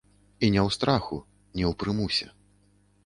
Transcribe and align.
І 0.45 0.47
не 0.53 0.61
ў 0.67 0.77
страху, 0.77 1.19
не 1.59 1.63
ў 1.69 1.79
прымусе. 1.85 2.27